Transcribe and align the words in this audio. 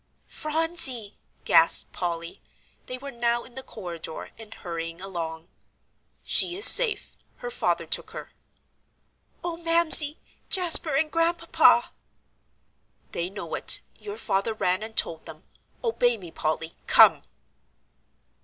"Phronsie!" 0.25 1.19
gasped 1.45 1.91
Polly. 1.91 2.41
They 2.87 2.97
were 2.97 3.11
now 3.11 3.43
in 3.43 3.53
the 3.53 3.61
corridor 3.61 4.31
and 4.39 4.51
hurrying 4.51 4.99
along. 4.99 5.47
"She 6.23 6.55
is 6.57 6.65
safe; 6.67 7.15
her 7.35 7.51
father 7.51 7.85
took 7.85 8.09
her." 8.09 8.31
"Oh, 9.43 9.57
Mamsie, 9.57 10.17
Jasper 10.49 10.95
and 10.95 11.11
Grandpapa!" 11.11 11.91
"They 13.11 13.29
know 13.29 13.53
it; 13.53 13.79
your 13.99 14.17
father 14.17 14.55
ran 14.55 14.81
and 14.81 14.97
told 14.97 15.25
them. 15.27 15.43
Obey 15.83 16.17
me, 16.17 16.31
Polly; 16.31 16.73
come!" 16.87 17.21